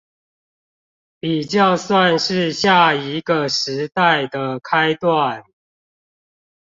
[1.19, 5.43] 比較算是下一個時代的開段